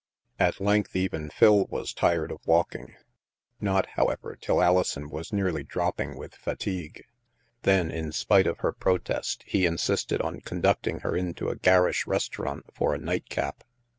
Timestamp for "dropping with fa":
5.63-6.55